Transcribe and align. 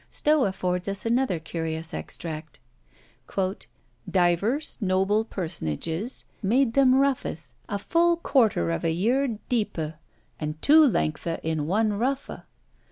Stowe 0.09 0.45
affords 0.45 0.87
us 0.87 1.05
another 1.05 1.37
curious 1.39 1.93
extract. 1.93 2.59
"Divers 4.09 4.79
noble 4.81 5.23
personages 5.23 6.25
made 6.41 6.73
them 6.73 6.95
ruffes, 6.95 7.53
a 7.69 7.77
full 7.77 8.17
quarter 8.17 8.71
of 8.71 8.83
a 8.83 8.89
yeard 8.89 9.37
deepe, 9.47 9.77
and 10.39 10.59
two 10.59 10.83
lengthe 10.83 11.37
in 11.43 11.67
one 11.67 11.93
ruffe. 11.93 12.31